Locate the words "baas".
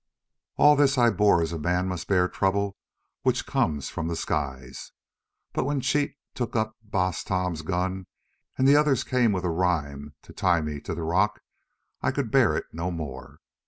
6.81-7.23